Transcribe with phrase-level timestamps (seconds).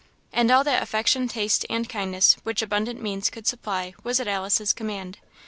[0.33, 4.73] And all that affection, taste, and kindness, which abundant means, could supply, was at Alice's
[4.73, 5.19] command.